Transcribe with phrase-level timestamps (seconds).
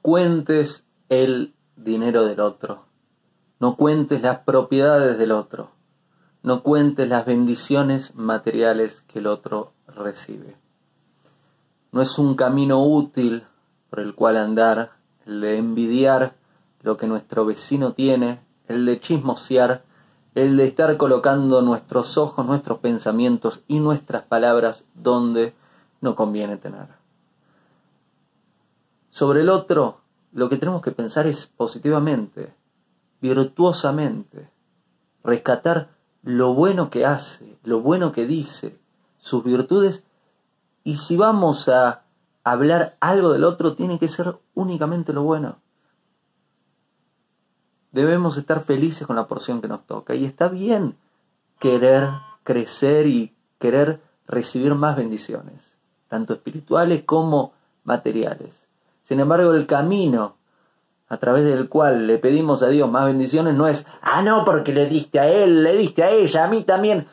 [0.00, 2.84] cuentes el dinero del otro,
[3.58, 5.70] no cuentes las propiedades del otro,
[6.44, 10.56] no cuentes las bendiciones materiales que el otro recibe.
[11.90, 13.42] No es un camino útil
[13.90, 14.92] por el cual andar,
[15.26, 16.36] el de envidiar
[16.82, 19.82] lo que nuestro vecino tiene, el de chismosear,
[20.36, 25.54] el de estar colocando nuestros ojos, nuestros pensamientos y nuestras palabras donde
[26.00, 27.05] no conviene tener.
[29.16, 30.02] Sobre el otro,
[30.34, 32.52] lo que tenemos que pensar es positivamente,
[33.22, 34.50] virtuosamente,
[35.24, 35.88] rescatar
[36.22, 38.78] lo bueno que hace, lo bueno que dice,
[39.16, 40.04] sus virtudes,
[40.84, 42.02] y si vamos a
[42.44, 45.60] hablar algo del otro, tiene que ser únicamente lo bueno.
[47.92, 50.98] Debemos estar felices con la porción que nos toca, y está bien
[51.58, 52.10] querer
[52.44, 55.74] crecer y querer recibir más bendiciones,
[56.08, 58.65] tanto espirituales como materiales.
[59.06, 60.34] Sin embargo, el camino
[61.08, 64.72] a través del cual le pedimos a Dios más bendiciones no es, ah, no, porque
[64.72, 67.06] le diste a él, le diste a ella, a mí también.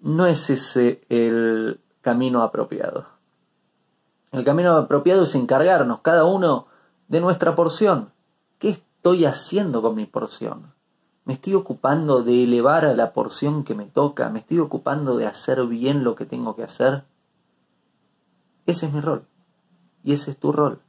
[0.00, 3.06] No es ese el camino apropiado.
[4.30, 6.66] El camino apropiado es encargarnos cada uno
[7.08, 8.10] de nuestra porción.
[8.58, 10.74] ¿Qué estoy haciendo con mi porción?
[11.24, 14.28] ¿Me estoy ocupando de elevar a la porción que me toca?
[14.28, 17.04] ¿Me estoy ocupando de hacer bien lo que tengo que hacer?
[18.66, 19.24] Ese es mi rol.
[20.04, 20.82] Y ese es tu rol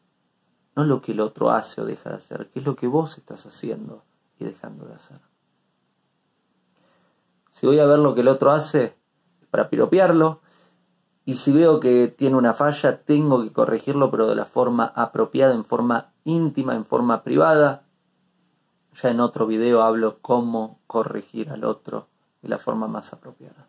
[0.75, 3.17] no lo que el otro hace o deja de hacer, qué es lo que vos
[3.17, 4.03] estás haciendo
[4.39, 5.19] y dejando de hacer.
[7.51, 8.95] Si voy a ver lo que el otro hace,
[9.51, 10.41] para piropearlo,
[11.25, 15.53] y si veo que tiene una falla, tengo que corregirlo, pero de la forma apropiada,
[15.53, 17.83] en forma íntima, en forma privada.
[18.99, 22.07] Ya en otro video hablo cómo corregir al otro
[22.41, 23.68] de la forma más apropiada.